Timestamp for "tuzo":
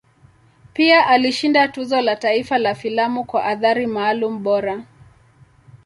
1.67-2.01